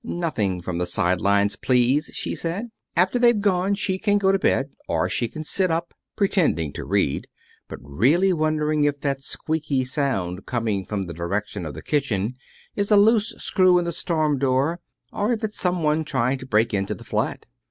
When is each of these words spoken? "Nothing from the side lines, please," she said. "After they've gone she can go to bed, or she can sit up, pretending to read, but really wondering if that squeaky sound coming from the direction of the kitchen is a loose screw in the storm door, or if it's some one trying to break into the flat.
"Nothing 0.03 0.63
from 0.63 0.79
the 0.79 0.87
side 0.87 1.21
lines, 1.21 1.55
please," 1.55 2.09
she 2.15 2.33
said. 2.33 2.71
"After 2.95 3.19
they've 3.19 3.39
gone 3.39 3.75
she 3.75 3.99
can 3.99 4.17
go 4.17 4.31
to 4.31 4.39
bed, 4.39 4.71
or 4.89 5.07
she 5.07 5.27
can 5.27 5.43
sit 5.43 5.69
up, 5.69 5.93
pretending 6.15 6.73
to 6.73 6.83
read, 6.85 7.27
but 7.67 7.77
really 7.83 8.33
wondering 8.33 8.83
if 8.83 8.99
that 9.01 9.21
squeaky 9.21 9.85
sound 9.85 10.47
coming 10.47 10.85
from 10.85 11.03
the 11.03 11.13
direction 11.13 11.67
of 11.67 11.75
the 11.75 11.83
kitchen 11.83 12.33
is 12.75 12.89
a 12.89 12.97
loose 12.97 13.35
screw 13.37 13.77
in 13.77 13.85
the 13.85 13.93
storm 13.93 14.39
door, 14.39 14.79
or 15.13 15.31
if 15.33 15.43
it's 15.43 15.59
some 15.59 15.83
one 15.83 16.03
trying 16.03 16.39
to 16.39 16.47
break 16.47 16.73
into 16.73 16.95
the 16.95 17.03
flat. 17.03 17.45